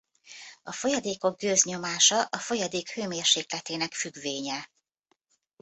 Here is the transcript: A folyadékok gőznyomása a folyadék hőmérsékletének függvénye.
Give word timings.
A 0.63 0.71
folyadékok 0.71 1.39
gőznyomása 1.41 2.21
a 2.23 2.37
folyadék 2.37 2.89
hőmérsékletének 2.89 3.93
függvénye. 3.93 4.69